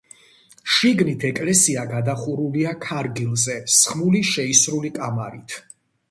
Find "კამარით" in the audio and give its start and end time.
4.97-5.55